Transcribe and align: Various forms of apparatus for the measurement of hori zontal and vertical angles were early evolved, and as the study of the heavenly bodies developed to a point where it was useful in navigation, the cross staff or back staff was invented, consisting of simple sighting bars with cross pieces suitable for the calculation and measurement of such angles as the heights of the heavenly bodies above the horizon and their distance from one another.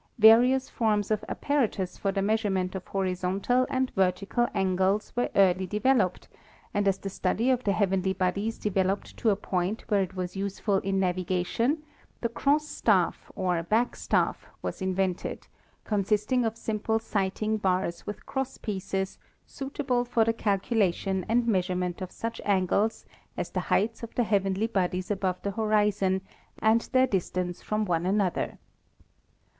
Various 0.17 0.67
forms 0.67 1.11
of 1.11 1.23
apparatus 1.29 1.95
for 1.99 2.11
the 2.11 2.23
measurement 2.23 2.73
of 2.73 2.87
hori 2.87 3.11
zontal 3.13 3.67
and 3.69 3.91
vertical 3.91 4.47
angles 4.51 5.13
were 5.15 5.29
early 5.35 5.69
evolved, 5.71 6.27
and 6.73 6.87
as 6.87 6.97
the 6.97 7.07
study 7.07 7.51
of 7.51 7.63
the 7.63 7.71
heavenly 7.71 8.13
bodies 8.13 8.57
developed 8.57 9.15
to 9.17 9.29
a 9.29 9.35
point 9.35 9.81
where 9.89 10.01
it 10.01 10.15
was 10.15 10.35
useful 10.35 10.77
in 10.77 10.99
navigation, 10.99 11.83
the 12.21 12.29
cross 12.29 12.67
staff 12.67 13.31
or 13.35 13.61
back 13.61 13.95
staff 13.95 14.47
was 14.63 14.81
invented, 14.81 15.45
consisting 15.83 16.45
of 16.45 16.57
simple 16.57 16.97
sighting 16.97 17.57
bars 17.57 18.07
with 18.07 18.25
cross 18.25 18.57
pieces 18.57 19.19
suitable 19.45 20.03
for 20.03 20.25
the 20.25 20.33
calculation 20.33 21.23
and 21.29 21.45
measurement 21.45 22.01
of 22.01 22.11
such 22.11 22.41
angles 22.43 23.05
as 23.37 23.51
the 23.51 23.59
heights 23.69 24.01
of 24.01 24.15
the 24.15 24.23
heavenly 24.23 24.65
bodies 24.65 25.11
above 25.11 25.39
the 25.43 25.51
horizon 25.51 26.21
and 26.57 26.89
their 26.91 27.05
distance 27.05 27.61
from 27.61 27.85
one 27.85 28.07
another. 28.07 28.57